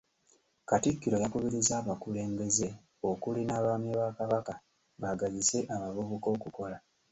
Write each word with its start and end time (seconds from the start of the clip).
Katikkiro 0.69 1.15
yakubirizza 1.23 1.73
abakulembeze 1.81 2.67
okuli 3.09 3.41
n’Abaami 3.45 3.89
ba 3.99 4.07
Kabaka 4.17 4.53
baagazise 5.01 5.57
abavubuka 5.75 6.27
okukola. 6.35 6.77